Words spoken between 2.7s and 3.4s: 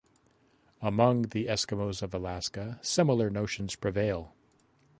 similar